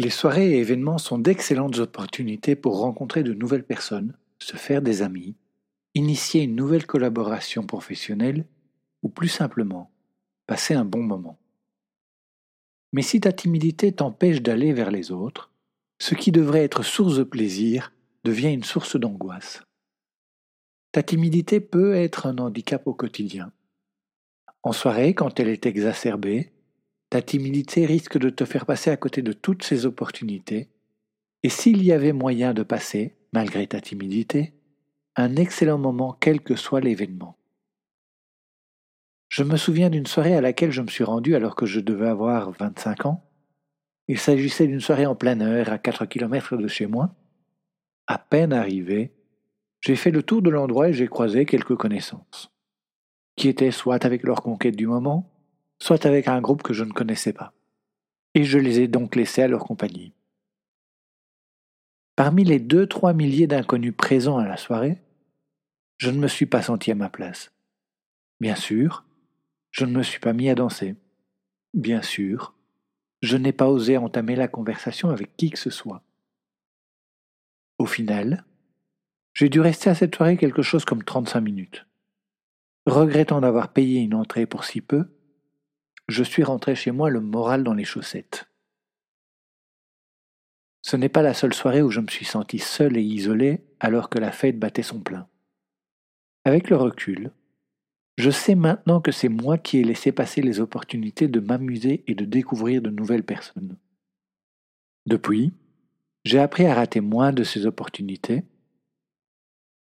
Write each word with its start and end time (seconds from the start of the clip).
Les 0.00 0.08
soirées 0.08 0.52
et 0.52 0.60
événements 0.60 0.96
sont 0.96 1.18
d'excellentes 1.18 1.76
opportunités 1.76 2.56
pour 2.56 2.78
rencontrer 2.78 3.22
de 3.22 3.34
nouvelles 3.34 3.66
personnes, 3.66 4.16
se 4.38 4.56
faire 4.56 4.80
des 4.80 5.02
amis, 5.02 5.36
initier 5.94 6.40
une 6.44 6.56
nouvelle 6.56 6.86
collaboration 6.86 7.66
professionnelle 7.66 8.46
ou 9.02 9.10
plus 9.10 9.28
simplement 9.28 9.90
passer 10.46 10.72
un 10.72 10.86
bon 10.86 11.02
moment. 11.02 11.38
Mais 12.94 13.02
si 13.02 13.20
ta 13.20 13.30
timidité 13.30 13.92
t'empêche 13.92 14.40
d'aller 14.40 14.72
vers 14.72 14.90
les 14.90 15.10
autres, 15.12 15.50
ce 15.98 16.14
qui 16.14 16.32
devrait 16.32 16.64
être 16.64 16.82
source 16.82 17.18
de 17.18 17.22
plaisir 17.22 17.92
devient 18.24 18.54
une 18.54 18.64
source 18.64 18.98
d'angoisse. 18.98 19.62
Ta 20.92 21.02
timidité 21.02 21.60
peut 21.60 21.94
être 21.94 22.26
un 22.26 22.38
handicap 22.38 22.86
au 22.86 22.94
quotidien. 22.94 23.52
En 24.62 24.72
soirée, 24.72 25.12
quand 25.12 25.38
elle 25.40 25.48
est 25.48 25.66
exacerbée, 25.66 26.54
ta 27.10 27.20
timidité 27.20 27.86
risque 27.86 28.18
de 28.18 28.30
te 28.30 28.44
faire 28.44 28.64
passer 28.64 28.90
à 28.90 28.96
côté 28.96 29.20
de 29.20 29.32
toutes 29.32 29.64
ces 29.64 29.84
opportunités, 29.84 30.70
et 31.42 31.48
s'il 31.48 31.82
y 31.82 31.92
avait 31.92 32.12
moyen 32.12 32.54
de 32.54 32.62
passer, 32.62 33.16
malgré 33.32 33.66
ta 33.66 33.80
timidité, 33.80 34.54
un 35.16 35.34
excellent 35.34 35.78
moment 35.78 36.16
quel 36.18 36.40
que 36.40 36.54
soit 36.54 36.80
l'événement. 36.80 37.36
Je 39.28 39.42
me 39.42 39.56
souviens 39.56 39.90
d'une 39.90 40.06
soirée 40.06 40.36
à 40.36 40.40
laquelle 40.40 40.70
je 40.70 40.82
me 40.82 40.88
suis 40.88 41.04
rendu 41.04 41.34
alors 41.34 41.56
que 41.56 41.66
je 41.66 41.80
devais 41.80 42.08
avoir 42.08 42.52
25 42.52 43.06
ans. 43.06 43.24
Il 44.08 44.18
s'agissait 44.18 44.66
d'une 44.66 44.80
soirée 44.80 45.06
en 45.06 45.14
plein 45.14 45.38
air 45.40 45.72
à 45.72 45.78
4 45.78 46.06
km 46.06 46.56
de 46.56 46.68
chez 46.68 46.86
moi. 46.86 47.14
À 48.06 48.18
peine 48.18 48.52
arrivé, 48.52 49.14
j'ai 49.80 49.96
fait 49.96 50.10
le 50.10 50.22
tour 50.22 50.42
de 50.42 50.50
l'endroit 50.50 50.88
et 50.88 50.92
j'ai 50.92 51.06
croisé 51.06 51.46
quelques 51.46 51.76
connaissances, 51.76 52.52
qui 53.36 53.48
étaient 53.48 53.70
soit 53.70 54.04
avec 54.04 54.22
leur 54.24 54.42
conquête 54.42 54.76
du 54.76 54.86
moment, 54.86 55.30
soit 55.80 56.06
avec 56.06 56.28
un 56.28 56.40
groupe 56.40 56.62
que 56.62 56.74
je 56.74 56.84
ne 56.84 56.92
connaissais 56.92 57.32
pas. 57.32 57.52
Et 58.34 58.44
je 58.44 58.58
les 58.58 58.80
ai 58.80 58.88
donc 58.88 59.16
laissés 59.16 59.42
à 59.42 59.48
leur 59.48 59.64
compagnie. 59.64 60.12
Parmi 62.14 62.44
les 62.44 62.60
deux, 62.60 62.86
trois 62.86 63.12
milliers 63.12 63.46
d'inconnus 63.46 63.94
présents 63.96 64.38
à 64.38 64.46
la 64.46 64.56
soirée, 64.56 64.98
je 65.98 66.10
ne 66.10 66.18
me 66.18 66.28
suis 66.28 66.46
pas 66.46 66.62
senti 66.62 66.90
à 66.90 66.94
ma 66.94 67.08
place. 67.08 67.52
Bien 68.40 68.54
sûr, 68.54 69.04
je 69.70 69.84
ne 69.84 69.92
me 69.92 70.02
suis 70.02 70.20
pas 70.20 70.32
mis 70.32 70.48
à 70.48 70.54
danser. 70.54 70.96
Bien 71.74 72.02
sûr, 72.02 72.54
je 73.22 73.36
n'ai 73.36 73.52
pas 73.52 73.68
osé 73.68 73.96
entamer 73.96 74.36
la 74.36 74.48
conversation 74.48 75.10
avec 75.10 75.36
qui 75.36 75.50
que 75.50 75.58
ce 75.58 75.70
soit. 75.70 76.02
Au 77.78 77.86
final, 77.86 78.44
j'ai 79.34 79.48
dû 79.48 79.60
rester 79.60 79.90
à 79.90 79.94
cette 79.94 80.14
soirée 80.14 80.36
quelque 80.36 80.62
chose 80.62 80.84
comme 80.84 81.04
35 81.04 81.40
minutes. 81.40 81.86
Regrettant 82.86 83.40
d'avoir 83.40 83.72
payé 83.72 84.00
une 84.00 84.14
entrée 84.14 84.46
pour 84.46 84.64
si 84.64 84.80
peu, 84.80 85.06
je 86.10 86.24
suis 86.24 86.42
rentré 86.42 86.74
chez 86.74 86.90
moi 86.90 87.10
le 87.10 87.20
moral 87.20 87.64
dans 87.64 87.74
les 87.74 87.84
chaussettes. 87.84 88.46
Ce 90.82 90.96
n'est 90.96 91.08
pas 91.08 91.22
la 91.22 91.34
seule 91.34 91.54
soirée 91.54 91.82
où 91.82 91.90
je 91.90 92.00
me 92.00 92.08
suis 92.08 92.24
senti 92.24 92.58
seul 92.58 92.96
et 92.96 93.02
isolé 93.02 93.64
alors 93.80 94.08
que 94.08 94.18
la 94.18 94.32
fête 94.32 94.58
battait 94.58 94.82
son 94.82 95.00
plein. 95.00 95.28
Avec 96.44 96.70
le 96.70 96.76
recul, 96.76 97.32
je 98.16 98.30
sais 98.30 98.54
maintenant 98.54 99.00
que 99.00 99.12
c'est 99.12 99.28
moi 99.28 99.58
qui 99.58 99.78
ai 99.78 99.84
laissé 99.84 100.10
passer 100.10 100.42
les 100.42 100.60
opportunités 100.60 101.28
de 101.28 101.40
m'amuser 101.40 102.02
et 102.06 102.14
de 102.14 102.24
découvrir 102.24 102.82
de 102.82 102.90
nouvelles 102.90 103.24
personnes. 103.24 103.76
Depuis, 105.06 105.52
j'ai 106.24 106.38
appris 106.38 106.66
à 106.66 106.74
rater 106.74 107.00
moins 107.00 107.32
de 107.32 107.44
ces 107.44 107.66
opportunités, 107.66 108.44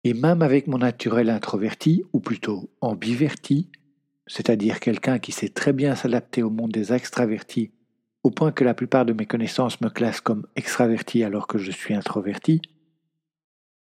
et 0.04 0.14
même 0.14 0.42
avec 0.42 0.68
mon 0.68 0.78
naturel 0.78 1.30
introverti, 1.30 2.04
ou 2.14 2.20
plutôt 2.20 2.70
ambiverti, 2.82 3.70
c'est-à-dire 4.28 4.80
quelqu'un 4.80 5.20
qui 5.20 5.32
sait 5.32 5.50
très 5.50 5.74
bien 5.74 5.96
s'adapter 5.96 6.44
au 6.44 6.50
monde 6.50 6.72
des 6.72 6.94
extravertis, 6.94 7.72
au 8.24 8.32
point 8.32 8.52
que 8.52 8.64
la 8.64 8.74
plupart 8.74 9.06
de 9.06 9.14
mes 9.14 9.26
connaissances 9.26 9.82
me 9.82 9.90
classent 9.90 10.22
comme 10.22 10.46
extraverti 10.56 11.24
alors 11.24 11.48
que 11.48 11.58
je 11.58 11.72
suis 11.72 11.94
introverti, 11.94 12.62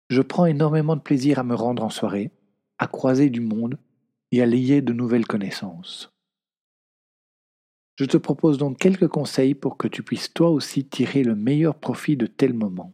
je 0.10 0.22
prends 0.22 0.46
énormément 0.46 0.96
de 0.96 1.02
plaisir 1.02 1.40
à 1.40 1.44
me 1.44 1.56
rendre 1.56 1.84
en 1.84 1.90
soirée, 1.90 2.32
à 2.78 2.88
croiser 2.88 3.30
du 3.30 3.42
monde 3.42 3.78
et 4.32 4.42
à 4.42 4.46
lier 4.46 4.82
de 4.82 4.94
nouvelles 4.94 5.28
connaissances. 5.28 6.12
Je 7.96 8.06
te 8.06 8.18
propose 8.18 8.58
donc 8.58 8.80
quelques 8.80 9.08
conseils 9.08 9.54
pour 9.54 9.78
que 9.78 9.88
tu 9.88 10.02
puisses 10.02 10.34
toi 10.34 10.50
aussi 10.50 10.84
tirer 10.84 11.24
le 11.24 11.36
meilleur 11.36 11.76
profit 11.76 12.18
de 12.18 12.26
tels 12.26 12.56
moments. 12.56 12.94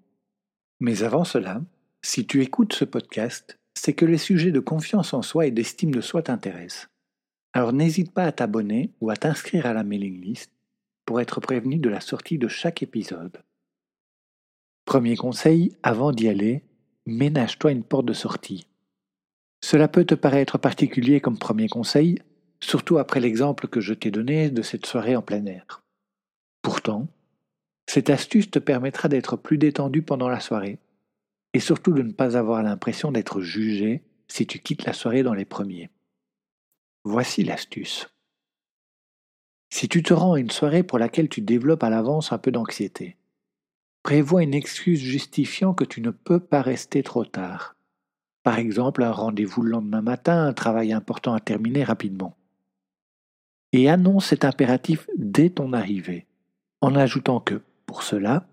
Mais 0.82 1.04
avant 1.04 1.24
cela, 1.24 1.62
si 2.02 2.28
tu 2.28 2.42
écoutes 2.42 2.74
ce 2.74 2.86
podcast, 2.86 3.58
c'est 3.76 3.94
que 3.94 4.06
les 4.06 4.18
sujets 4.18 4.52
de 4.52 4.60
confiance 4.60 5.14
en 5.14 5.22
soi 5.22 5.46
et 5.46 5.52
d'estime 5.52 5.92
de 5.92 6.02
soi 6.02 6.22
t'intéressent. 6.22 6.90
Alors 7.54 7.74
n'hésite 7.74 8.14
pas 8.14 8.26
à 8.26 8.32
t'abonner 8.32 8.92
ou 9.02 9.10
à 9.10 9.16
t'inscrire 9.16 9.66
à 9.66 9.74
la 9.74 9.84
mailing 9.84 10.22
list 10.22 10.52
pour 11.06 11.20
être 11.20 11.42
prévenu 11.42 11.78
de 11.78 11.90
la 11.90 12.02
sortie 12.02 12.38
de 12.38 12.48
chaque 12.48 12.84
épisode. 12.84 13.42
Premier 14.86 15.16
conseil, 15.16 15.76
avant 15.82 16.12
d'y 16.12 16.28
aller, 16.28 16.64
ménage-toi 17.06 17.72
une 17.72 17.84
porte 17.84 18.06
de 18.06 18.14
sortie. 18.14 18.68
Cela 19.62 19.88
peut 19.88 20.06
te 20.06 20.16
paraître 20.16 20.58
particulier 20.58 21.20
comme 21.20 21.38
premier 21.38 21.68
conseil, 21.68 22.20
surtout 22.62 22.98
après 22.98 23.20
l'exemple 23.20 23.68
que 23.68 23.82
je 23.82 23.94
t'ai 23.94 24.12
donné 24.12 24.50
de 24.50 24.62
cette 24.62 24.86
soirée 24.86 25.16
en 25.16 25.22
plein 25.22 25.46
air. 25.46 25.84
Pourtant, 26.62 27.08
cette 27.88 28.10
astuce 28.10 28.52
te 28.52 28.60
permettra 28.60 29.10
d'être 29.10 29.36
plus 29.36 29.58
détendu 29.58 30.02
pendant 30.02 30.30
la 30.30 30.40
soirée, 30.40 30.80
et 31.54 31.60
surtout 31.60 31.94
de 31.94 32.04
ne 32.04 32.12
pas 32.12 32.38
avoir 32.38 32.62
l'impression 32.62 33.12
d'être 33.12 33.42
jugé 33.42 34.04
si 34.28 34.46
tu 34.46 34.60
quittes 34.60 34.86
la 34.86 34.94
soirée 34.94 35.24
dans 35.24 35.34
les 35.34 35.46
premiers. 35.46 35.90
Voici 37.04 37.44
l'astuce. 37.44 38.10
Si 39.70 39.88
tu 39.88 40.04
te 40.04 40.14
rends 40.14 40.34
à 40.34 40.40
une 40.40 40.52
soirée 40.52 40.84
pour 40.84 41.00
laquelle 41.00 41.30
tu 41.30 41.42
développes 41.42 41.84
à 41.84 41.90
l'avance 41.90 42.32
un 42.32 42.38
peu 42.38 42.52
d'anxiété, 42.52 43.18
prévois 44.04 44.44
une 44.44 44.54
excuse 44.54 45.00
justifiant 45.00 45.74
que 45.74 45.84
tu 45.86 46.02
ne 46.02 46.12
peux 46.12 46.40
pas 46.40 46.62
rester 46.62 47.04
trop 47.04 47.26
tard 47.26 47.76
par 48.44 48.58
exemple, 48.58 49.04
un 49.04 49.12
rendez-vous 49.12 49.62
le 49.62 49.72
lendemain 49.72 50.02
matin, 50.02 50.48
un 50.48 50.54
travail 50.54 50.94
important 50.94 51.34
à 51.34 51.40
terminer 51.40 51.84
rapidement. 51.84 52.36
Et 53.74 53.90
annonce 53.90 54.28
cet 54.28 54.46
impératif 54.46 55.08
dès 55.18 55.50
ton 55.50 55.74
arrivée, 55.74 56.26
en 56.82 56.96
ajoutant 56.96 57.40
que, 57.40 57.62
pour 57.86 58.04
cela, 58.04 58.48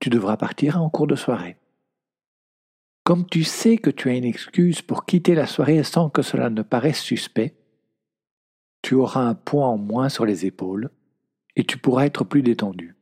tu 0.00 0.10
devras 0.10 0.36
partir 0.36 0.80
en 0.80 0.88
cours 0.88 1.06
de 1.06 1.16
soirée. 1.16 1.56
Comme 3.04 3.26
tu 3.26 3.44
sais 3.44 3.76
que 3.76 3.90
tu 3.90 4.08
as 4.08 4.14
une 4.14 4.24
excuse 4.24 4.80
pour 4.80 5.04
quitter 5.04 5.34
la 5.34 5.46
soirée 5.46 5.82
sans 5.82 6.08
que 6.08 6.22
cela 6.22 6.48
ne 6.48 6.62
paraisse 6.62 7.00
suspect, 7.00 7.54
tu 8.82 8.94
auras 8.94 9.22
un 9.22 9.34
poids 9.34 9.66
en 9.66 9.78
moins 9.78 10.08
sur 10.08 10.26
les 10.26 10.44
épaules 10.44 10.90
et 11.56 11.64
tu 11.64 11.78
pourras 11.78 12.06
être 12.06 12.24
plus 12.24 12.42
détendu. 12.42 12.96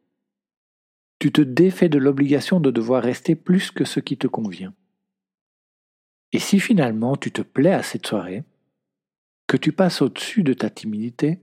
Tu 1.18 1.32
te 1.32 1.40
défais 1.40 1.88
de 1.88 1.98
l'obligation 1.98 2.60
de 2.60 2.70
devoir 2.70 3.02
rester 3.02 3.34
plus 3.34 3.70
que 3.70 3.84
ce 3.84 4.00
qui 4.00 4.16
te 4.16 4.26
convient. 4.26 4.74
Et 6.32 6.38
si 6.38 6.60
finalement 6.60 7.16
tu 7.16 7.32
te 7.32 7.42
plais 7.42 7.72
à 7.72 7.82
cette 7.82 8.06
soirée, 8.06 8.44
que 9.46 9.56
tu 9.56 9.72
passes 9.72 10.00
au-dessus 10.00 10.42
de 10.42 10.54
ta 10.54 10.70
timidité, 10.70 11.40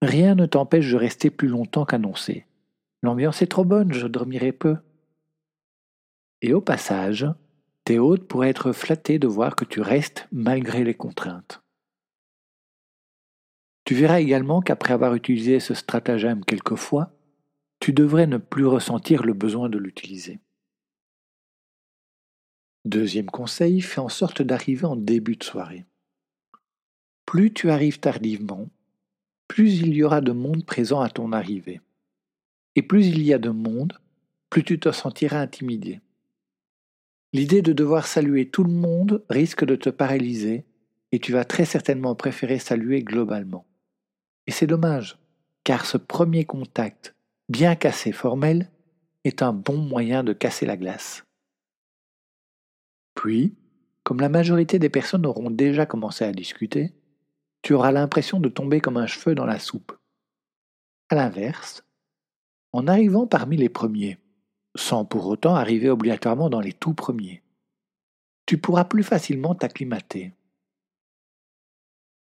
rien 0.00 0.34
ne 0.34 0.46
t'empêche 0.46 0.90
de 0.90 0.96
rester 0.96 1.30
plus 1.30 1.48
longtemps 1.48 1.84
qu'annoncé. 1.84 2.46
L'ambiance 3.02 3.42
est 3.42 3.46
trop 3.46 3.64
bonne, 3.64 3.92
je 3.92 4.06
dormirai 4.06 4.52
peu. 4.52 4.78
Et 6.40 6.54
au 6.54 6.60
passage, 6.60 7.26
tes 7.84 7.98
hôtes 7.98 8.26
pourraient 8.26 8.48
être 8.48 8.72
flattés 8.72 9.18
de 9.18 9.26
voir 9.26 9.54
que 9.54 9.64
tu 9.64 9.80
restes 9.80 10.26
malgré 10.32 10.82
les 10.82 10.94
contraintes. 10.94 11.62
Tu 13.86 13.94
verras 13.94 14.20
également 14.20 14.62
qu'après 14.62 14.94
avoir 14.94 15.14
utilisé 15.14 15.60
ce 15.60 15.72
stratagème 15.72 16.44
quelques 16.44 16.74
fois, 16.74 17.12
tu 17.78 17.92
devrais 17.92 18.26
ne 18.26 18.36
plus 18.36 18.66
ressentir 18.66 19.22
le 19.22 19.32
besoin 19.32 19.68
de 19.68 19.78
l'utiliser. 19.78 20.40
Deuxième 22.84 23.30
conseil, 23.30 23.80
fais 23.80 24.00
en 24.00 24.08
sorte 24.08 24.42
d'arriver 24.42 24.86
en 24.86 24.96
début 24.96 25.36
de 25.36 25.44
soirée. 25.44 25.84
Plus 27.26 27.52
tu 27.52 27.70
arrives 27.70 28.00
tardivement, 28.00 28.68
plus 29.46 29.78
il 29.78 29.94
y 29.94 30.02
aura 30.02 30.20
de 30.20 30.32
monde 30.32 30.66
présent 30.66 31.00
à 31.00 31.08
ton 31.08 31.30
arrivée. 31.30 31.80
Et 32.74 32.82
plus 32.82 33.06
il 33.06 33.22
y 33.22 33.32
a 33.32 33.38
de 33.38 33.50
monde, 33.50 34.00
plus 34.50 34.64
tu 34.64 34.80
te 34.80 34.90
sentiras 34.90 35.40
intimidé. 35.40 36.00
L'idée 37.32 37.62
de 37.62 37.72
devoir 37.72 38.08
saluer 38.08 38.50
tout 38.50 38.64
le 38.64 38.72
monde 38.72 39.24
risque 39.28 39.64
de 39.64 39.76
te 39.76 39.90
paralyser 39.90 40.64
et 41.12 41.20
tu 41.20 41.30
vas 41.30 41.44
très 41.44 41.64
certainement 41.64 42.16
préférer 42.16 42.58
saluer 42.58 43.02
globalement. 43.02 43.65
Et 44.46 44.52
c'est 44.52 44.66
dommage, 44.66 45.18
car 45.64 45.86
ce 45.86 45.96
premier 45.96 46.44
contact, 46.44 47.14
bien 47.48 47.74
qu'assez 47.74 48.12
formel, 48.12 48.70
est 49.24 49.42
un 49.42 49.52
bon 49.52 49.76
moyen 49.76 50.22
de 50.22 50.32
casser 50.32 50.66
la 50.66 50.76
glace. 50.76 51.24
Puis, 53.14 53.56
comme 54.04 54.20
la 54.20 54.28
majorité 54.28 54.78
des 54.78 54.88
personnes 54.88 55.26
auront 55.26 55.50
déjà 55.50 55.86
commencé 55.86 56.24
à 56.24 56.32
discuter, 56.32 56.92
tu 57.62 57.74
auras 57.74 57.90
l'impression 57.90 58.38
de 58.38 58.48
tomber 58.48 58.80
comme 58.80 58.96
un 58.96 59.08
cheveu 59.08 59.34
dans 59.34 59.46
la 59.46 59.58
soupe. 59.58 59.98
A 61.08 61.16
l'inverse, 61.16 61.84
en 62.72 62.86
arrivant 62.86 63.26
parmi 63.26 63.56
les 63.56 63.68
premiers, 63.68 64.18
sans 64.76 65.04
pour 65.04 65.26
autant 65.26 65.56
arriver 65.56 65.88
obligatoirement 65.90 66.50
dans 66.50 66.60
les 66.60 66.72
tout 66.72 66.94
premiers. 66.94 67.42
Tu 68.46 68.58
pourras 68.58 68.84
plus 68.84 69.02
facilement 69.02 69.56
t'acclimater. 69.56 70.32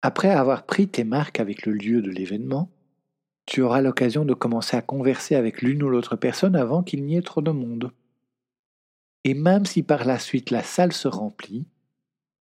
Après 0.05 0.29
avoir 0.29 0.67
pris 0.67 0.87
tes 0.87 1.03
marques 1.03 1.39
avec 1.39 1.65
le 1.65 1.73
lieu 1.73 1.99
de 2.03 2.11
l'événement, 2.11 2.69
tu 3.47 3.63
auras 3.63 3.81
l'occasion 3.81 4.23
de 4.23 4.35
commencer 4.35 4.77
à 4.77 4.83
converser 4.83 5.33
avec 5.33 5.63
l'une 5.63 5.81
ou 5.81 5.89
l'autre 5.89 6.15
personne 6.15 6.55
avant 6.55 6.83
qu'il 6.83 7.03
n'y 7.05 7.17
ait 7.17 7.23
trop 7.23 7.41
de 7.41 7.49
monde. 7.49 7.91
Et 9.23 9.33
même 9.33 9.65
si 9.65 9.81
par 9.81 10.05
la 10.05 10.19
suite 10.19 10.51
la 10.51 10.61
salle 10.61 10.93
se 10.93 11.07
remplit, 11.07 11.65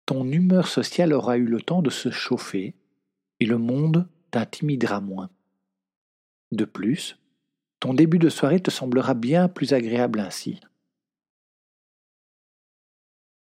ton 0.05 0.31
humeur 0.31 0.69
sociale 0.69 1.15
aura 1.15 1.39
eu 1.39 1.47
le 1.47 1.63
temps 1.63 1.81
de 1.81 1.89
se 1.89 2.11
chauffer 2.11 2.75
et 3.41 3.47
le 3.47 3.57
monde 3.57 4.11
t'intimidera 4.31 5.01
moins. 5.01 5.31
De 6.53 6.67
plus, 6.67 7.17
ton 7.81 7.95
début 7.95 8.19
de 8.19 8.29
soirée 8.29 8.61
te 8.61 8.71
semblera 8.71 9.15
bien 9.15 9.49
plus 9.49 9.73
agréable 9.73 10.21
ainsi. 10.21 10.61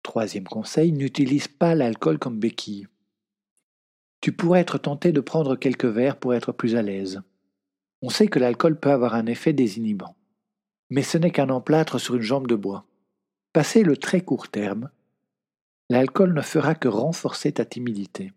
Troisième 0.02 0.48
conseil, 0.48 0.92
n'utilise 0.92 1.46
pas 1.46 1.74
l'alcool 1.74 2.18
comme 2.18 2.40
béquille. 2.40 2.88
Tu 4.24 4.32
pourrais 4.32 4.60
être 4.60 4.78
tenté 4.78 5.12
de 5.12 5.20
prendre 5.20 5.54
quelques 5.54 5.84
verres 5.84 6.16
pour 6.16 6.32
être 6.32 6.50
plus 6.50 6.76
à 6.76 6.80
l'aise. 6.80 7.20
On 8.00 8.08
sait 8.08 8.26
que 8.26 8.38
l'alcool 8.38 8.80
peut 8.80 8.90
avoir 8.90 9.14
un 9.14 9.26
effet 9.26 9.52
désinhibant. 9.52 10.16
Mais 10.88 11.02
ce 11.02 11.18
n'est 11.18 11.30
qu'un 11.30 11.50
emplâtre 11.50 12.00
sur 12.00 12.14
une 12.14 12.22
jambe 12.22 12.46
de 12.46 12.54
bois. 12.54 12.86
Passé 13.52 13.82
le 13.82 13.98
très 13.98 14.22
court 14.22 14.48
terme, 14.48 14.88
l'alcool 15.90 16.32
ne 16.32 16.40
fera 16.40 16.74
que 16.74 16.88
renforcer 16.88 17.52
ta 17.52 17.66
timidité. 17.66 18.32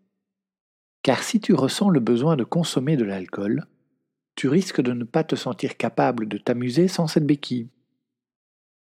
Car 1.04 1.24
si 1.24 1.40
tu 1.40 1.54
ressens 1.54 1.90
le 1.90 2.02
besoin 2.02 2.36
de 2.36 2.44
consommer 2.44 2.98
de 2.98 3.06
l'alcool, 3.06 3.64
tu 4.36 4.50
risques 4.50 4.82
de 4.82 4.92
ne 4.92 5.06
pas 5.06 5.24
te 5.24 5.38
sentir 5.38 5.78
capable 5.78 6.28
de 6.28 6.38
t'amuser 6.38 6.90
sans 6.90 7.08
cette 7.08 7.26
béquille. 7.26 7.70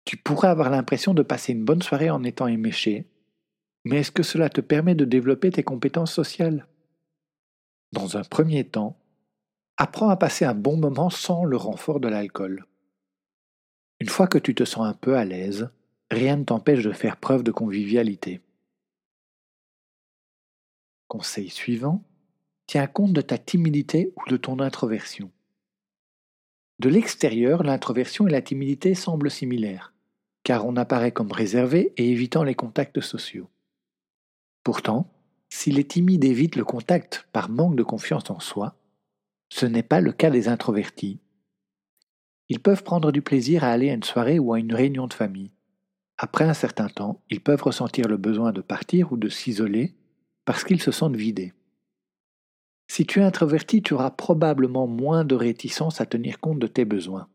Tu 0.06 0.16
pourrais 0.16 0.48
avoir 0.48 0.70
l'impression 0.70 1.14
de 1.14 1.22
passer 1.22 1.52
une 1.52 1.66
bonne 1.66 1.82
soirée 1.82 2.12
en 2.12 2.24
étant 2.24 2.48
éméché, 2.48 3.10
mais 3.84 3.98
est-ce 3.98 4.12
que 4.14 4.24
cela 4.24 4.48
te 4.48 4.62
permet 4.62 4.96
de 4.96 5.04
développer 5.04 5.52
tes 5.52 5.64
compétences 5.64 6.14
sociales? 6.14 6.66
Dans 7.94 8.18
un 8.18 8.24
premier 8.24 8.64
temps, 8.64 8.98
apprends 9.78 10.10
à 10.10 10.18
passer 10.18 10.46
un 10.46 10.56
bon 10.56 10.78
moment 10.78 11.12
sans 11.12 11.46
le 11.46 11.58
renfort 11.58 12.00
de 12.00 12.08
l'alcool. 12.08 12.66
Une 14.00 14.10
fois 14.10 14.26
que 14.26 14.40
tu 14.40 14.56
te 14.56 14.66
sens 14.66 14.88
un 14.88 14.96
peu 14.96 15.16
à 15.16 15.26
l'aise, 15.26 15.70
rien 16.10 16.38
ne 16.38 16.44
t'empêche 16.44 16.84
de 16.84 16.92
faire 16.92 17.18
preuve 17.18 17.44
de 17.44 17.52
convivialité. 17.52 18.42
Conseil 21.08 21.52
suivant, 21.52 22.04
tiens 22.66 22.88
compte 22.88 23.14
de 23.14 23.22
ta 23.22 23.38
timidité 23.38 24.12
ou 24.16 24.28
de 24.28 24.38
ton 24.38 24.60
introversion. 24.60 25.30
De 26.80 26.90
l'extérieur, 26.90 27.62
l'introversion 27.62 28.28
et 28.28 28.32
la 28.32 28.42
timidité 28.42 28.96
semblent 28.96 29.30
similaires, 29.30 29.94
car 30.42 30.66
on 30.66 30.78
apparaît 30.78 31.12
comme 31.12 31.32
réservé 31.32 31.94
et 31.98 32.10
évitant 32.10 32.44
les 32.44 32.56
contacts 32.56 33.02
sociaux. 33.02 33.52
Pourtant, 34.64 35.13
si 35.56 35.70
les 35.70 35.84
timides 35.84 36.26
évitent 36.26 36.56
le 36.56 36.66
contact 36.66 37.28
par 37.32 37.48
manque 37.48 37.76
de 37.76 37.84
confiance 37.84 38.32
en 38.32 38.40
soi, 38.40 38.76
ce 39.50 39.68
n'est 39.68 39.84
pas 39.84 40.02
le 40.02 40.12
cas 40.12 40.32
des 40.32 40.48
introvertis. 40.48 41.20
Ils 42.50 42.60
peuvent 42.60 42.82
prendre 42.82 43.12
du 43.12 43.22
plaisir 43.22 43.64
à 43.64 43.68
aller 43.68 43.92
à 43.92 43.94
une 43.94 44.02
soirée 44.02 44.40
ou 44.40 44.52
à 44.54 44.60
une 44.60 44.74
réunion 44.74 45.06
de 45.06 45.14
famille. 45.14 45.52
Après 46.18 46.44
un 46.44 46.56
certain 46.56 46.90
temps, 46.90 47.22
ils 47.30 47.40
peuvent 47.40 47.62
ressentir 47.62 48.08
le 48.08 48.18
besoin 48.18 48.52
de 48.52 48.62
partir 48.62 49.14
ou 49.14 49.18
de 49.18 49.30
s'isoler 49.30 49.94
parce 50.44 50.64
qu'ils 50.64 50.82
se 50.82 50.92
sentent 50.92 51.16
vidés. 51.16 51.54
Si 52.88 53.06
tu 53.06 53.20
es 53.20 53.24
introverti, 53.24 53.84
tu 53.84 53.94
auras 53.94 54.10
probablement 54.10 54.88
moins 54.88 55.24
de 55.24 55.36
réticence 55.36 56.02
à 56.02 56.08
tenir 56.08 56.40
compte 56.40 56.60
de 56.60 56.68
tes 56.68 56.84
besoins, 56.84 57.30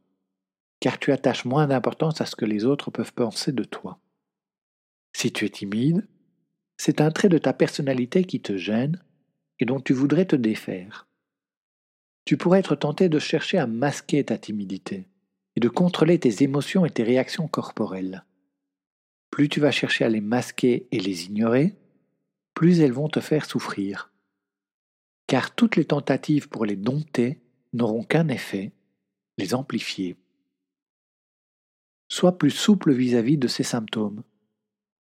car 0.81 0.99
tu 0.99 1.13
attaches 1.13 1.45
moins 1.45 1.69
d'importance 1.69 2.21
à 2.21 2.27
ce 2.27 2.35
que 2.35 2.45
les 2.45 2.65
autres 2.65 2.91
peuvent 2.91 3.15
penser 3.15 3.53
de 3.53 3.63
toi. 3.63 4.01
Si 5.13 5.33
tu 5.33 5.45
es 5.45 5.51
timide, 5.51 6.05
c'est 6.79 7.03
un 7.03 7.11
trait 7.11 7.29
de 7.29 7.37
ta 7.37 7.53
personnalité 7.53 8.25
qui 8.25 8.41
te 8.41 8.57
gêne 8.57 9.03
et 9.61 9.67
dont 9.67 9.81
tu 9.81 9.93
voudrais 9.93 10.25
te 10.25 10.37
défaire. 10.37 11.07
Tu 12.25 12.39
pourrais 12.39 12.61
être 12.61 12.77
tenté 12.77 13.11
de 13.11 13.19
chercher 13.19 13.59
à 13.59 13.67
masquer 13.67 14.25
ta 14.25 14.39
timidité 14.39 15.07
et 15.57 15.61
de 15.61 15.69
contrôler 15.69 16.19
tes 16.19 16.43
émotions 16.43 16.87
et 16.87 16.91
tes 16.91 17.03
réactions 17.03 17.49
corporelles. 17.49 18.25
Plus 19.31 19.51
tu 19.51 19.61
vas 19.61 19.71
chercher 19.71 20.07
à 20.07 20.09
les 20.09 20.23
masquer 20.23 20.89
et 20.91 21.01
les 21.01 21.27
ignorer, 21.27 21.75
plus 22.55 22.81
elles 22.81 22.93
vont 22.93 23.11
te 23.11 23.21
faire 23.21 23.45
souffrir 23.45 24.11
car 25.29 25.55
toutes 25.55 25.77
les 25.77 25.85
tentatives 25.85 26.49
pour 26.49 26.65
les 26.65 26.75
dompter 26.75 27.39
n'auront 27.75 28.03
qu'un 28.03 28.29
effet, 28.29 28.73
les 29.37 29.55
amplifier. 29.55 30.17
Sois 32.09 32.39
plus 32.39 32.51
souple 32.51 32.93
vis-à-vis 32.93 33.37
de 33.37 33.47
ces 33.47 33.63
symptômes. 33.63 34.25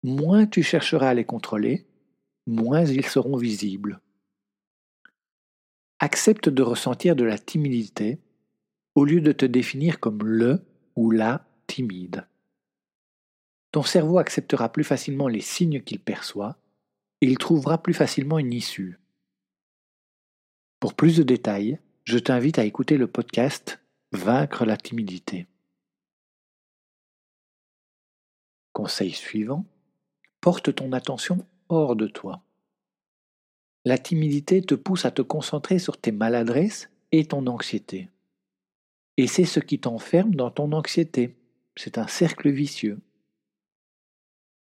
Moins 0.06 0.46
tu 0.46 0.62
chercheras 0.62 1.08
à 1.08 1.14
les 1.14 1.24
contrôler, 1.24 1.84
moins 2.46 2.84
ils 2.84 3.06
seront 3.06 3.36
visibles. 3.36 4.00
Accepte 5.98 6.48
de 6.48 6.62
ressentir 6.62 7.16
de 7.16 7.24
la 7.24 7.38
timidité 7.38 8.20
au 8.94 9.04
lieu 9.04 9.20
de 9.20 9.32
te 9.32 9.44
définir 9.44 9.98
comme 9.98 10.22
le 10.22 10.64
ou 10.94 11.10
la 11.10 11.44
timide. 11.66 12.24
Ton 13.72 13.82
cerveau 13.82 14.18
acceptera 14.18 14.70
plus 14.70 14.84
facilement 14.84 15.26
les 15.26 15.40
signes 15.40 15.82
qu'il 15.82 15.98
perçoit 15.98 16.56
et 17.20 17.26
il 17.26 17.36
trouvera 17.36 17.82
plus 17.82 17.92
facilement 17.92 18.38
une 18.38 18.52
issue. 18.52 19.00
Pour 20.78 20.94
plus 20.94 21.16
de 21.16 21.24
détails, 21.24 21.80
je 22.04 22.18
t'invite 22.18 22.60
à 22.60 22.64
écouter 22.64 22.96
le 22.96 23.08
podcast 23.08 23.80
Vaincre 24.12 24.66
la 24.66 24.76
timidité. 24.76 25.48
Conseil 28.72 29.10
suivant, 29.10 29.64
porte 30.46 30.76
ton 30.76 30.92
attention 30.92 31.44
hors 31.68 31.96
de 31.96 32.06
toi. 32.06 32.40
La 33.84 33.98
timidité 33.98 34.62
te 34.62 34.76
pousse 34.76 35.04
à 35.04 35.10
te 35.10 35.20
concentrer 35.20 35.80
sur 35.80 35.96
tes 35.96 36.12
maladresses 36.12 36.88
et 37.10 37.24
ton 37.24 37.48
anxiété. 37.48 38.10
Et 39.16 39.26
c'est 39.26 39.44
ce 39.44 39.58
qui 39.58 39.80
t'enferme 39.80 40.36
dans 40.36 40.52
ton 40.52 40.70
anxiété. 40.70 41.34
C'est 41.74 41.98
un 41.98 42.06
cercle 42.06 42.48
vicieux. 42.48 43.00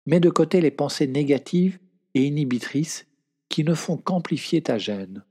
Mets 0.07 0.19
de 0.19 0.31
côté 0.31 0.63
les 0.63 0.71
pensées 0.71 1.07
négatives 1.07 1.79
et 2.15 2.25
inhibitrices 2.25 3.07
qui 3.51 3.63
ne 3.63 3.75
font 3.75 3.99
qu'amplifier 3.99 4.63
ta 4.63 4.79
gêne. 4.79 5.27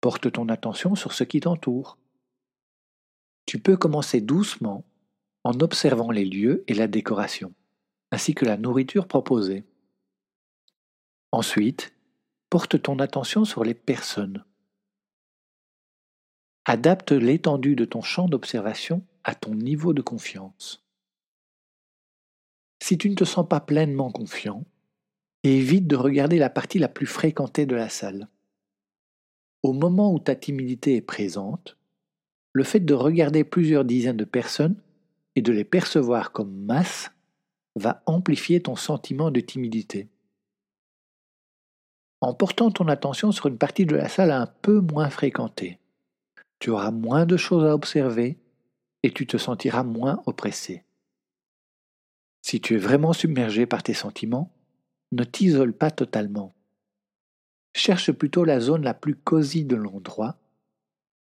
Porte 0.00 0.30
ton 0.30 0.48
attention 0.50 0.94
sur 0.94 1.12
ce 1.12 1.24
qui 1.24 1.40
t'entoure. 1.40 1.98
Tu 3.44 3.58
peux 3.58 3.76
commencer 3.76 4.20
doucement 4.20 4.84
en 5.42 5.58
observant 5.58 6.12
les 6.12 6.24
lieux 6.24 6.62
et 6.68 6.74
la 6.74 6.86
décoration, 6.86 7.52
ainsi 8.10 8.34
que 8.34 8.44
la 8.44 8.56
nourriture 8.56 9.06
proposée. 9.06 9.64
Ensuite, 11.32 11.92
porte 12.50 12.80
ton 12.82 12.98
attention 12.98 13.44
sur 13.44 13.64
les 13.64 13.74
personnes. 13.74 14.44
Adapte 16.64 17.12
l'étendue 17.12 17.76
de 17.76 17.84
ton 17.84 18.02
champ 18.02 18.28
d'observation 18.28 19.04
à 19.24 19.34
ton 19.34 19.54
niveau 19.54 19.92
de 19.92 20.02
confiance. 20.02 20.84
Si 22.82 22.96
tu 22.96 23.10
ne 23.10 23.14
te 23.14 23.24
sens 23.24 23.46
pas 23.48 23.60
pleinement 23.60 24.10
confiant, 24.10 24.64
évite 25.44 25.86
de 25.86 25.96
regarder 25.96 26.38
la 26.38 26.50
partie 26.50 26.78
la 26.78 26.88
plus 26.88 27.06
fréquentée 27.06 27.66
de 27.66 27.74
la 27.74 27.88
salle. 27.88 28.28
Au 29.62 29.72
moment 29.72 30.12
où 30.12 30.18
ta 30.18 30.36
timidité 30.36 30.96
est 30.96 31.02
présente, 31.02 31.76
le 32.52 32.64
fait 32.64 32.80
de 32.80 32.94
regarder 32.94 33.44
plusieurs 33.44 33.84
dizaines 33.84 34.16
de 34.16 34.24
personnes 34.24 34.80
et 35.36 35.42
de 35.42 35.52
les 35.52 35.64
percevoir 35.64 36.32
comme 36.32 36.52
masse 36.52 37.10
va 37.76 38.02
amplifier 38.06 38.60
ton 38.60 38.76
sentiment 38.76 39.30
de 39.30 39.40
timidité. 39.40 40.08
En 42.20 42.34
portant 42.34 42.70
ton 42.70 42.88
attention 42.88 43.30
sur 43.30 43.46
une 43.46 43.58
partie 43.58 43.86
de 43.86 43.94
la 43.94 44.08
salle 44.08 44.32
un 44.32 44.46
peu 44.46 44.80
moins 44.80 45.10
fréquentée, 45.10 45.78
tu 46.58 46.70
auras 46.70 46.90
moins 46.90 47.26
de 47.26 47.36
choses 47.36 47.64
à 47.64 47.74
observer 47.74 48.38
et 49.02 49.12
tu 49.12 49.26
te 49.26 49.36
sentiras 49.36 49.84
moins 49.84 50.22
oppressé. 50.26 50.82
Si 52.42 52.60
tu 52.60 52.74
es 52.74 52.78
vraiment 52.78 53.12
submergé 53.12 53.66
par 53.66 53.82
tes 53.82 53.94
sentiments, 53.94 54.50
ne 55.12 55.24
t'isole 55.24 55.72
pas 55.72 55.90
totalement. 55.90 56.54
Cherche 57.74 58.10
plutôt 58.10 58.44
la 58.44 58.60
zone 58.60 58.82
la 58.82 58.94
plus 58.94 59.14
cosy 59.14 59.64
de 59.64 59.76
l'endroit 59.76 60.36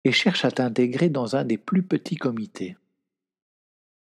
et 0.05 0.13
cherche 0.13 0.45
à 0.45 0.51
t'intégrer 0.51 1.11
dans 1.11 1.37
un 1.37 1.45
des 1.45 1.59
plus 1.59 1.83
petits 1.83 2.17
comités. 2.17 2.77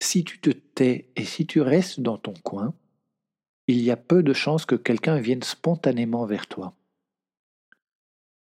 Si 0.03 0.25
tu 0.25 0.41
te 0.41 0.49
tais 0.49 1.09
et 1.15 1.23
si 1.23 1.47
tu 1.47 1.61
restes 1.61 2.01
dans 2.01 2.17
ton 2.17 2.33
coin, 2.33 2.75
il 3.67 3.79
y 3.79 3.89
a 3.89 3.95
peu 3.95 4.21
de 4.21 4.33
chances 4.33 4.65
que 4.65 4.75
quelqu'un 4.75 5.17
vienne 5.17 5.43
spontanément 5.43 6.25
vers 6.25 6.47
toi. 6.47 6.75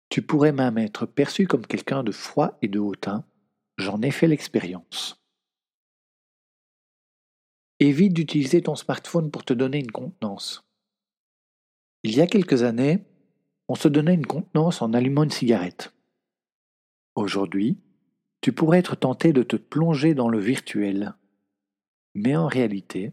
Tu 0.08 0.20
pourrais 0.20 0.50
même 0.50 0.78
être 0.78 1.06
perçu 1.06 1.46
comme 1.46 1.64
quelqu'un 1.64 2.02
de 2.02 2.10
froid 2.10 2.58
et 2.60 2.66
de 2.66 2.80
hautain, 2.80 3.24
j'en 3.78 4.02
ai 4.02 4.10
fait 4.10 4.26
l'expérience. 4.26 5.22
Évite 7.78 8.14
d'utiliser 8.14 8.60
ton 8.60 8.74
smartphone 8.74 9.30
pour 9.30 9.44
te 9.44 9.54
donner 9.54 9.78
une 9.78 9.92
contenance. 9.92 10.66
Il 12.02 12.16
y 12.16 12.20
a 12.20 12.26
quelques 12.26 12.64
années, 12.64 13.04
on 13.68 13.76
se 13.76 13.86
donnait 13.86 14.14
une 14.14 14.26
contenance 14.26 14.82
en 14.82 14.92
allumant 14.92 15.22
une 15.22 15.30
cigarette. 15.30 15.94
Aujourd'hui, 17.14 17.78
tu 18.40 18.52
pourrais 18.52 18.80
être 18.80 18.96
tenté 18.96 19.32
de 19.32 19.44
te 19.44 19.54
plonger 19.54 20.14
dans 20.14 20.28
le 20.28 20.40
virtuel. 20.40 21.14
Mais 22.14 22.36
en 22.36 22.46
réalité, 22.46 23.12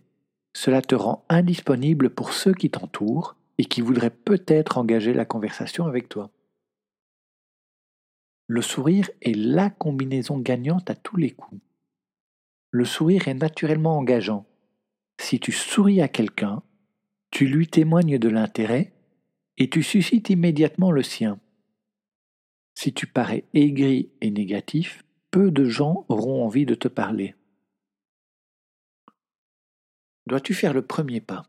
cela 0.54 0.82
te 0.82 0.96
rend 0.96 1.26
indisponible 1.30 2.10
pour 2.10 2.34
ceux 2.34 2.54
qui 2.54 2.70
t'entourent 2.70 3.36
et 3.58 3.66
qui 3.66 3.82
voudraient 3.82 4.10
peut-être 4.10 4.78
engager 4.78 5.14
la 5.14 5.26
conversation 5.26 5.86
avec 5.86 6.10
toi. 6.10 6.32
Le 8.48 8.62
sourire 8.62 9.10
est 9.22 9.36
la 9.36 9.70
combinaison 9.70 10.38
gagnante 10.38 10.90
à 10.90 10.96
tous 10.96 11.18
les 11.18 11.32
coups. 11.32 11.62
Le 12.72 12.86
sourire 12.86 13.28
est 13.28 13.34
naturellement 13.34 13.98
engageant. 13.98 14.46
Si 15.20 15.40
tu 15.40 15.52
souris 15.52 16.02
à 16.02 16.08
quelqu'un, 16.08 16.64
tu 17.32 17.48
lui 17.48 17.68
témoignes 17.68 18.18
de 18.18 18.30
l'intérêt 18.30 18.94
et 19.58 19.70
tu 19.70 19.84
suscites 19.84 20.30
immédiatement 20.30 20.92
le 20.92 21.04
sien. 21.04 21.40
Si 22.76 22.94
tu 22.94 23.08
parais 23.08 23.46
aigri 23.54 24.10
et 24.22 24.32
négatif, 24.32 25.04
peu 25.30 25.52
de 25.52 25.66
gens 25.66 26.06
auront 26.10 26.44
envie 26.44 26.66
de 26.66 26.76
te 26.76 26.88
parler. 26.88 27.36
Dois-tu 30.32 30.54
faire 30.54 30.74
le 30.74 30.82
premier 30.82 31.20
pas? 31.20 31.44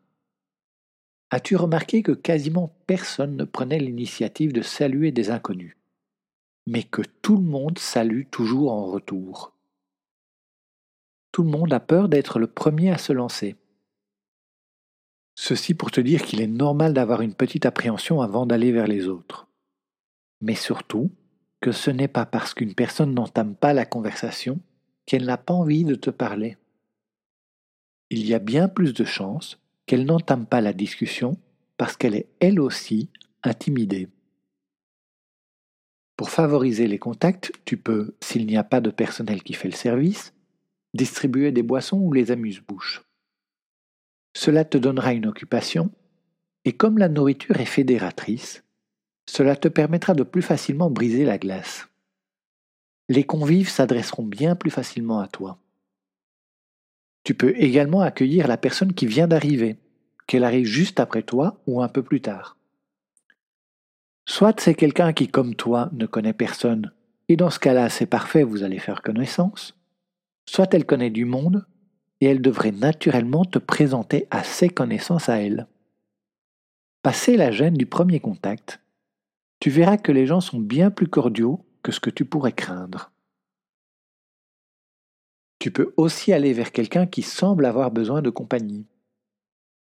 As-tu 1.31 1.55
remarqué 1.55 2.03
que 2.03 2.11
quasiment 2.11 2.75
personne 2.89 3.37
ne 3.37 3.45
prenait 3.45 3.79
l'initiative 3.79 4.53
de 4.53 4.61
saluer 4.61 5.13
des 5.13 5.31
inconnus, 5.31 5.77
mais 6.67 6.83
que 6.83 7.03
tout 7.23 7.37
le 7.37 7.45
monde 7.45 7.79
salue 7.79 8.25
toujours 8.29 8.73
en 8.73 8.87
retour? 8.87 9.57
Tout 11.31 11.45
le 11.45 11.51
monde 11.51 11.73
a 11.73 11.79
peur 11.79 12.09
d'être 12.09 12.41
le 12.41 12.49
premier 12.49 12.91
à 12.91 12.99
se 12.99 13.13
lancer. 13.13 13.55
Ceci 15.37 15.75
pour 15.75 15.93
te 15.93 16.01
dire 16.01 16.23
qu'il 16.23 16.41
est 16.41 16.49
normal 16.49 16.93
d'avoir 16.93 17.23
une 17.23 17.35
petite 17.35 17.67
appréhension 17.67 18.21
avant 18.21 18.47
d'aller 18.47 18.73
vers 18.73 18.89
les 18.89 19.07
autres. 19.07 19.47
Mais 20.41 20.57
surtout, 20.57 21.13
que 21.61 21.71
ce 21.71 21.93
n'est 21.93 22.09
pas 22.09 22.27
parce 22.27 22.53
qu'une 22.53 22.75
personne 22.75 23.15
n'entame 23.15 23.55
pas 23.55 23.75
la 23.75 23.87
conversation 23.87 24.59
qu'elle 25.07 25.25
n'a 25.25 25.39
pas 25.39 25.55
envie 25.55 25.85
de 25.85 25.95
te 25.95 26.11
parler. 26.11 26.57
Il 28.13 28.27
y 28.27 28.35
a 28.35 28.39
bien 28.39 28.69
plus 28.69 28.93
de 28.93 29.07
chances 29.07 29.59
qu'elle 29.87 30.05
n'entame 30.05 30.45
pas 30.45 30.61
la 30.61 30.75
discussion 30.75 31.39
parce 31.79 31.97
qu'elle 31.97 32.15
est 32.15 32.29
elle 32.41 32.61
aussi 32.61 33.09
intimidée. 33.43 34.07
Pour 36.19 36.29
favoriser 36.29 36.89
les 36.89 36.99
contacts, 36.99 37.53
tu 37.65 37.79
peux, 37.79 38.15
s'il 38.21 38.47
n'y 38.47 38.59
a 38.59 38.65
pas 38.65 38.83
de 38.83 38.91
personnel 38.91 39.43
qui 39.43 39.55
fait 39.55 39.71
le 39.71 39.75
service, 39.75 40.35
distribuer 40.93 41.53
des 41.53 41.63
boissons 41.63 42.01
ou 42.01 42.13
les 42.13 42.31
amuse-bouches. 42.31 43.03
Cela 44.37 44.67
te 44.67 44.77
donnera 44.77 45.15
une 45.15 45.27
occupation, 45.27 45.91
et 46.67 46.75
comme 46.75 46.99
la 46.99 47.09
nourriture 47.09 47.59
est 47.61 47.65
fédératrice, 47.65 48.63
cela 49.27 49.57
te 49.57 49.69
permettra 49.69 50.13
de 50.13 50.23
plus 50.23 50.43
facilement 50.43 50.91
briser 50.91 51.25
la 51.25 51.39
glace. 51.39 51.89
Les 53.09 53.25
convives 53.25 53.71
s'adresseront 53.71 54.27
bien 54.27 54.55
plus 54.55 54.71
facilement 54.71 55.21
à 55.21 55.29
toi. 55.29 55.62
Tu 57.25 57.35
peux 57.35 57.55
également 57.57 58.01
accueillir 58.01 58.49
la 58.49 58.57
personne 58.57 58.93
qui 58.93 59.07
vient 59.07 59.29
d'arriver, 59.29 59.79
qu'elle 60.27 60.45
arrive 60.45 60.67
juste 60.67 61.01
après 61.01 61.23
toi 61.23 61.61
ou 61.67 61.83
un 61.83 61.89
peu 61.89 62.03
plus 62.03 62.21
tard. 62.21 62.57
Soit 64.27 64.61
c'est 64.61 64.75
quelqu'un 64.75 65.13
qui, 65.13 65.29
comme 65.29 65.55
toi, 65.55 65.91
ne 65.93 66.07
connaît 66.07 66.33
personne, 66.33 66.93
et 67.29 67.37
dans 67.37 67.51
ce 67.51 67.59
cas-là 67.59 67.89
c'est 67.89 68.07
parfait, 68.07 68.43
vous 68.43 68.63
allez 68.63 68.79
faire 68.79 69.03
connaissance, 69.03 69.77
soit 70.49 70.73
elle 70.75 70.87
connaît 70.87 71.11
du 71.11 71.25
monde, 71.25 71.67
et 72.21 72.27
elle 72.27 72.43
devrait 72.43 72.73
naturellement 72.73 73.45
te 73.45 73.59
présenter 73.59 74.29
à 74.31 74.45
ses 74.45 74.69
connaissances 74.69 75.29
à 75.29 75.41
elle. 75.41 75.67
Passer 77.03 77.37
la 77.37 77.51
gêne 77.51 77.75
du 77.75 77.87
premier 77.87 78.21
contact, 78.21 78.81
tu 79.59 79.71
verras 79.71 79.97
que 79.97 80.13
les 80.13 80.27
gens 80.27 80.41
sont 80.41 80.61
bien 80.61 80.91
plus 80.91 81.09
cordiaux 81.09 81.65
que 81.83 81.93
ce 81.93 82.01
que 82.01 82.11
tu 82.11 82.25
pourrais 82.25 82.53
craindre. 82.53 83.12
Tu 85.63 85.71
peux 85.71 85.95
aussi 85.97 86.33
aller 86.33 86.53
vers 86.53 86.73
quelqu'un 86.73 87.07
qui 87.07 87.23
semble 87.23 87.67
avoir 87.67 87.93
besoin 87.93 88.21
de 88.21 88.31
compagnie. 88.31 88.85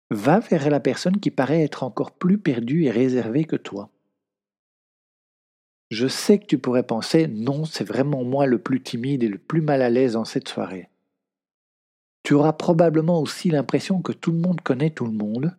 Va 0.09 0.39
vers 0.39 0.69
la 0.69 0.79
personne 0.79 1.19
qui 1.19 1.31
paraît 1.31 1.63
être 1.63 1.83
encore 1.83 2.13
plus 2.13 2.37
perdue 2.37 2.85
et 2.85 2.91
réservée 2.91 3.43
que 3.43 3.57
toi. 3.57 3.89
Je 5.89 6.07
sais 6.07 6.39
que 6.39 6.45
tu 6.45 6.59
pourrais 6.59 6.87
penser 6.87 7.27
non, 7.27 7.65
c'est 7.65 7.83
vraiment 7.83 8.23
moi 8.23 8.45
le 8.45 8.59
plus 8.59 8.81
timide 8.81 9.23
et 9.23 9.27
le 9.27 9.37
plus 9.37 9.59
mal 9.59 9.81
à 9.81 9.89
l'aise 9.89 10.15
en 10.15 10.23
cette 10.23 10.47
soirée 10.47 10.89
tu 12.25 12.33
auras 12.33 12.53
probablement 12.53 13.21
aussi 13.21 13.51
l'impression 13.51 14.01
que 14.01 14.11
tout 14.11 14.31
le 14.31 14.39
monde 14.39 14.59
connaît 14.61 14.89
tout 14.89 15.05
le 15.05 15.11
monde 15.11 15.55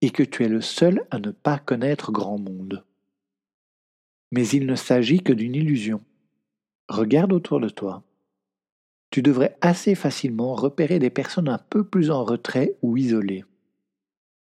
et 0.00 0.10
que 0.10 0.24
tu 0.24 0.44
es 0.44 0.48
le 0.48 0.60
seul 0.60 1.06
à 1.12 1.20
ne 1.20 1.30
pas 1.30 1.60
connaître 1.60 2.10
grand 2.10 2.36
monde. 2.36 2.84
Mais 4.32 4.48
il 4.48 4.66
ne 4.66 4.74
s'agit 4.74 5.20
que 5.20 5.32
d'une 5.32 5.54
illusion. 5.54 6.00
Regarde 6.88 7.32
autour 7.32 7.60
de 7.60 7.68
toi. 7.68 8.02
Tu 9.10 9.22
devrais 9.22 9.56
assez 9.60 9.94
facilement 9.94 10.54
repérer 10.54 10.98
des 10.98 11.10
personnes 11.10 11.48
un 11.48 11.58
peu 11.58 11.84
plus 11.84 12.10
en 12.10 12.24
retrait 12.24 12.76
ou 12.82 12.96
isolées. 12.96 13.44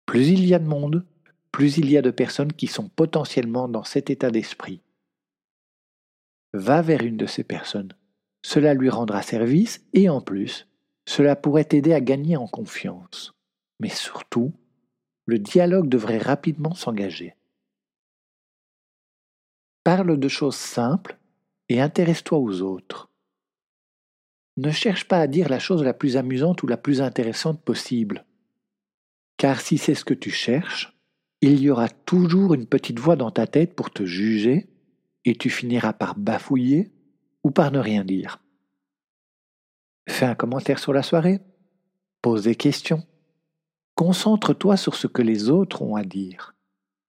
Plus 0.06 0.28
il 0.28 0.46
y 0.46 0.54
a 0.54 0.58
de 0.58 0.66
monde, 0.66 1.04
plus 1.52 1.76
il 1.78 1.90
y 1.90 1.98
a 1.98 2.02
de 2.02 2.10
personnes 2.10 2.52
qui 2.52 2.66
sont 2.66 2.88
potentiellement 2.88 3.68
dans 3.68 3.84
cet 3.84 4.08
état 4.08 4.30
d'esprit. 4.30 4.80
Va 6.52 6.80
vers 6.80 7.02
une 7.02 7.16
de 7.16 7.26
ces 7.26 7.44
personnes. 7.44 7.92
Cela 8.42 8.72
lui 8.72 8.88
rendra 8.88 9.22
service 9.22 9.84
et 9.92 10.08
en 10.08 10.20
plus, 10.20 10.68
cela 11.04 11.36
pourrait 11.36 11.64
t'aider 11.64 11.92
à 11.92 12.00
gagner 12.00 12.36
en 12.36 12.46
confiance. 12.46 13.34
Mais 13.80 13.88
surtout, 13.88 14.54
le 15.26 15.38
dialogue 15.38 15.88
devrait 15.88 16.18
rapidement 16.18 16.74
s'engager. 16.74 17.36
Parle 19.84 20.18
de 20.18 20.28
choses 20.28 20.56
simples 20.56 21.18
et 21.68 21.80
intéresse-toi 21.80 22.38
aux 22.38 22.62
autres. 22.62 23.10
Ne 24.56 24.70
cherche 24.70 25.06
pas 25.06 25.20
à 25.20 25.26
dire 25.26 25.48
la 25.48 25.58
chose 25.58 25.82
la 25.82 25.92
plus 25.92 26.16
amusante 26.16 26.62
ou 26.62 26.66
la 26.66 26.76
plus 26.76 27.02
intéressante 27.02 27.62
possible. 27.62 28.24
Car 29.36 29.60
si 29.60 29.76
c'est 29.76 29.94
ce 29.94 30.04
que 30.04 30.14
tu 30.14 30.30
cherches, 30.30 30.96
il 31.42 31.60
y 31.60 31.68
aura 31.68 31.88
toujours 31.88 32.54
une 32.54 32.66
petite 32.66 32.98
voix 32.98 33.16
dans 33.16 33.30
ta 33.30 33.46
tête 33.46 33.74
pour 33.74 33.90
te 33.90 34.04
juger 34.04 34.68
et 35.26 35.34
tu 35.34 35.50
finiras 35.50 35.92
par 35.92 36.18
bafouiller 36.18 36.90
ou 37.44 37.50
par 37.50 37.70
ne 37.70 37.78
rien 37.78 38.04
dire. 38.04 38.40
Fais 40.08 40.24
un 40.24 40.34
commentaire 40.34 40.78
sur 40.78 40.92
la 40.92 41.02
soirée. 41.02 41.40
Pose 42.22 42.44
des 42.44 42.54
questions. 42.54 43.04
Concentre-toi 43.94 44.76
sur 44.76 44.94
ce 44.94 45.06
que 45.06 45.22
les 45.22 45.50
autres 45.50 45.82
ont 45.82 45.96
à 45.96 46.04
dire. 46.04 46.54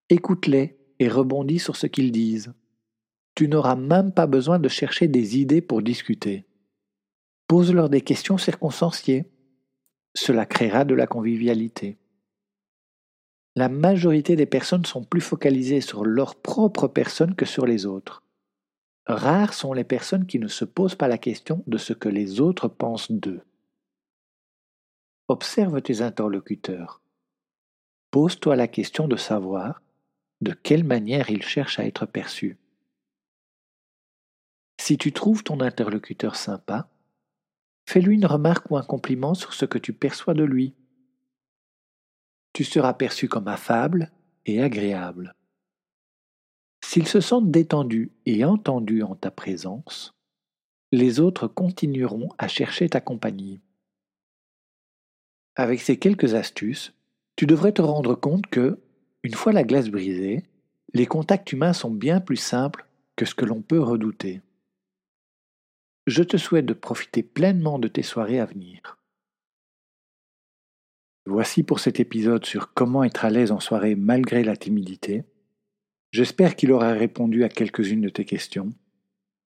Écoute-les 0.09 0.77
et 0.99 1.07
rebondis 1.07 1.59
sur 1.59 1.75
ce 1.75 1.87
qu'ils 1.87 2.11
disent. 2.11 2.53
Tu 3.35 3.47
n'auras 3.47 3.75
même 3.75 4.11
pas 4.11 4.25
besoin 4.25 4.57
de 4.57 4.67
chercher 4.67 5.07
des 5.07 5.37
idées 5.37 5.61
pour 5.61 5.81
discuter. 5.81 6.46
Pose-leur 7.47 7.89
des 7.89 8.01
questions 8.01 8.37
circonstanciées. 8.37 9.25
Cela 10.13 10.45
créera 10.45 10.83
de 10.83 10.95
la 10.95 11.07
convivialité. 11.07 11.97
La 13.55 13.69
majorité 13.69 14.35
des 14.35 14.45
personnes 14.45 14.85
sont 14.85 15.03
plus 15.03 15.21
focalisées 15.21 15.81
sur 15.81 16.05
leur 16.05 16.35
propre 16.35 16.87
personne 16.87 17.35
que 17.35 17.45
sur 17.45 17.65
les 17.65 17.85
autres. 17.85 18.23
Rares 19.07 19.53
sont 19.53 19.73
les 19.73 19.85
personnes 19.85 20.27
qui 20.27 20.37
ne 20.37 20.47
se 20.47 20.65
posent 20.65 20.95
pas 20.95 21.07
la 21.07 21.17
question 21.17 21.63
de 21.65 21.77
ce 21.77 21.93
que 21.93 22.09
les 22.09 22.41
autres 22.41 22.67
pensent 22.67 23.11
d'eux. 23.11 23.41
Observe 25.29 25.81
tes 25.81 26.01
interlocuteurs. 26.01 27.01
Pose-toi 28.11 28.55
la 28.55 28.67
question 28.67 29.07
de 29.07 29.15
savoir 29.15 29.81
de 30.41 30.51
quelle 30.51 30.83
manière 30.83 31.29
ils 31.29 31.43
cherchent 31.43 31.79
à 31.79 31.85
être 31.85 32.05
perçus. 32.05 32.57
Si 34.79 34.97
tu 34.97 35.11
trouves 35.11 35.43
ton 35.43 35.61
interlocuteur 35.61 36.35
sympa, 36.35 36.89
fais-lui 37.87 38.15
une 38.15 38.25
remarque 38.25 38.69
ou 38.69 38.77
un 38.77 38.83
compliment 38.83 39.33
sur 39.33 39.53
ce 39.53 39.65
que 39.65 39.77
tu 39.77 39.93
perçois 39.93 40.33
de 40.33 40.43
lui. 40.43 40.75
Tu 42.53 42.63
seras 42.63 42.93
perçu 42.93 43.27
comme 43.27 43.47
affable 43.47 44.11
et 44.45 44.61
agréable. 44.61 45.33
S'ils 46.83 47.07
se 47.07 47.21
sentent 47.21 47.51
détendus 47.51 48.11
et 48.25 48.45
entendus 48.45 49.03
en 49.03 49.15
ta 49.15 49.31
présence, 49.31 50.13
les 50.91 51.19
autres 51.19 51.47
continueront 51.47 52.29
à 52.37 52.47
chercher 52.47 52.89
ta 52.89 53.01
compagnie. 53.01 53.61
Avec 55.55 55.81
ces 55.81 55.97
quelques 55.97 56.33
astuces, 56.33 56.93
tu 57.35 57.45
devrais 57.45 57.71
te 57.71 57.81
rendre 57.81 58.15
compte 58.15 58.47
que, 58.47 58.79
une 59.23 59.33
fois 59.33 59.51
la 59.53 59.63
glace 59.63 59.89
brisée, 59.89 60.43
les 60.93 61.05
contacts 61.05 61.51
humains 61.51 61.73
sont 61.73 61.91
bien 61.91 62.21
plus 62.21 62.37
simples 62.37 62.85
que 63.15 63.25
ce 63.25 63.35
que 63.35 63.45
l'on 63.45 63.61
peut 63.61 63.81
redouter. 63.81 64.41
Je 66.07 66.23
te 66.23 66.37
souhaite 66.37 66.65
de 66.65 66.73
profiter 66.73 67.21
pleinement 67.21 67.79
de 67.79 67.89
tes 67.89 68.01
soirées 68.01 68.39
à 68.39 68.45
venir. 68.45 68.97
Voici 71.25 71.63
pour 71.63 71.81
cet 71.81 71.99
épisode 71.99 72.45
sur 72.45 72.73
comment 72.73 73.03
être 73.03 73.25
à 73.25 73.29
l'aise 73.29 73.51
en 73.51 73.59
soirée 73.59 73.95
malgré 73.95 74.45
la 74.45 74.55
timidité. 74.55 75.25
J'espère 76.11 76.55
qu'il 76.55 76.71
aura 76.71 76.93
répondu 76.93 77.43
à 77.43 77.49
quelques-unes 77.49 77.99
de 77.99 78.07
tes 78.07 78.23
questions. 78.23 78.73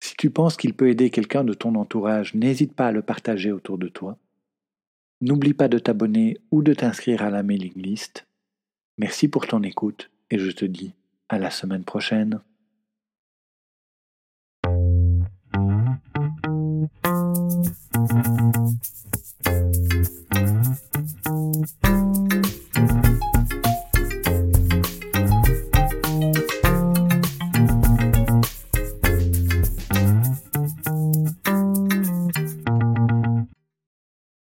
Si 0.00 0.16
tu 0.16 0.30
penses 0.30 0.56
qu'il 0.56 0.74
peut 0.74 0.88
aider 0.88 1.10
quelqu'un 1.10 1.44
de 1.44 1.54
ton 1.54 1.76
entourage, 1.76 2.34
n'hésite 2.34 2.74
pas 2.74 2.88
à 2.88 2.92
le 2.92 3.02
partager 3.02 3.52
autour 3.52 3.78
de 3.78 3.86
toi. 3.86 4.18
N'oublie 5.20 5.54
pas 5.54 5.68
de 5.68 5.78
t'abonner 5.78 6.36
ou 6.50 6.64
de 6.64 6.74
t'inscrire 6.74 7.22
à 7.22 7.30
la 7.30 7.44
mailing 7.44 7.80
list. 7.80 8.26
Merci 8.98 9.28
pour 9.28 9.46
ton 9.46 9.62
écoute 9.62 10.10
et 10.30 10.38
je 10.40 10.50
te 10.50 10.64
dis 10.64 10.94
à 11.28 11.38
la 11.38 11.50
semaine 11.50 11.84
prochaine. 11.84 12.40